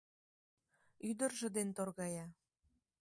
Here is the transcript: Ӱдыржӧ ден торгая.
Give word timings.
Ӱдыржӧ 1.09 1.47
ден 1.55 1.69
торгая. 1.77 2.25